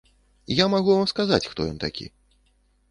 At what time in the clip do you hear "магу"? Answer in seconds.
0.75-0.91